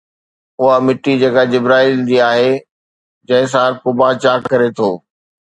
[0.61, 2.49] اها مٽي جيڪا جبرائيل جي آهي
[3.27, 4.91] جنهن سان قبا چاڪ ڪري ٿو